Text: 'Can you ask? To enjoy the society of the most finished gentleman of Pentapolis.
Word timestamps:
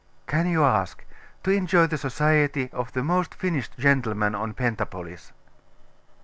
'Can 0.25 0.47
you 0.47 0.63
ask? 0.63 1.05
To 1.43 1.51
enjoy 1.51 1.85
the 1.85 1.95
society 1.95 2.71
of 2.73 2.91
the 2.93 3.03
most 3.03 3.35
finished 3.35 3.77
gentleman 3.77 4.33
of 4.33 4.55
Pentapolis. 4.55 5.31